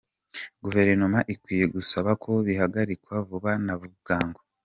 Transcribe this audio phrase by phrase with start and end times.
[0.63, 4.41] Guverinoma ikwiye gusaba ko bihagarikwa vuba na bwangu.